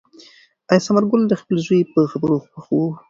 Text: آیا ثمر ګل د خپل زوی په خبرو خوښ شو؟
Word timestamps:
آیا 0.69 0.83
ثمر 0.85 1.03
ګل 1.11 1.21
د 1.27 1.33
خپل 1.41 1.55
زوی 1.65 1.81
په 1.93 1.99
خبرو 2.11 2.35
خوښ 2.41 2.53
شو؟ 2.65 2.79